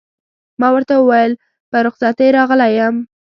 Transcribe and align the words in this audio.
ما 0.59 0.67
ورته 0.75 0.93
وویل: 0.97 1.33
په 1.69 1.77
رخصتۍ 1.85 2.27
راغلی 2.37 2.69
یم. 2.79 2.95